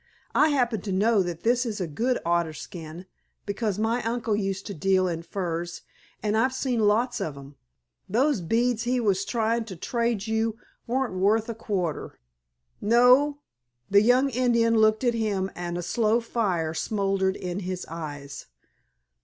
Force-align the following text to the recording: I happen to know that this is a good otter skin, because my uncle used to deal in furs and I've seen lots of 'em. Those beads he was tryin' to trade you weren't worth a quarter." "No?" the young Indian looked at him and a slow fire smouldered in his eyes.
I 0.33 0.49
happen 0.49 0.81
to 0.81 0.91
know 0.91 1.21
that 1.21 1.43
this 1.43 1.63
is 1.63 1.79
a 1.79 1.85
good 1.85 2.17
otter 2.25 2.53
skin, 2.53 3.05
because 3.45 3.77
my 3.77 4.01
uncle 4.01 4.35
used 4.35 4.65
to 4.65 4.73
deal 4.73 5.07
in 5.07 5.21
furs 5.21 5.83
and 6.23 6.35
I've 6.35 6.55
seen 6.55 6.79
lots 6.87 7.21
of 7.21 7.37
'em. 7.37 7.53
Those 8.09 8.41
beads 8.41 8.81
he 8.81 8.99
was 8.99 9.23
tryin' 9.25 9.63
to 9.65 9.75
trade 9.75 10.25
you 10.25 10.57
weren't 10.87 11.13
worth 11.13 11.49
a 11.49 11.53
quarter." 11.53 12.17
"No?" 12.81 13.41
the 13.91 14.01
young 14.01 14.31
Indian 14.31 14.75
looked 14.75 15.03
at 15.03 15.13
him 15.13 15.51
and 15.53 15.77
a 15.77 15.83
slow 15.83 16.19
fire 16.19 16.73
smouldered 16.73 17.35
in 17.35 17.59
his 17.59 17.85
eyes. 17.85 18.47